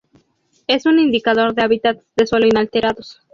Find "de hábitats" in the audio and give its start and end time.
1.53-2.03